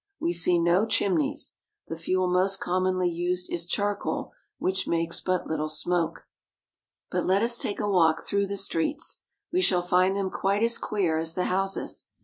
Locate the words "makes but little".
4.87-5.69